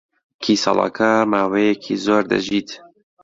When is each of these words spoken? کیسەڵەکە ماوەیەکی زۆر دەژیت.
کیسەڵەکە 0.43 1.11
ماوەیەکی 1.31 1.95
زۆر 2.05 2.23
دەژیت. 2.31 2.69